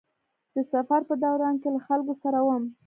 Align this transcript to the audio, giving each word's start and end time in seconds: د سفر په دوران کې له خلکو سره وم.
د 0.55 0.55
سفر 0.73 1.01
په 1.09 1.15
دوران 1.23 1.55
کې 1.61 1.69
له 1.75 1.79
خلکو 1.87 2.13
سره 2.23 2.39
وم. 2.47 2.63